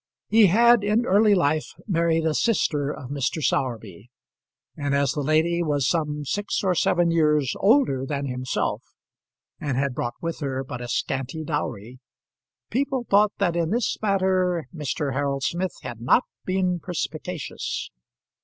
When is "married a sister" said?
1.85-2.89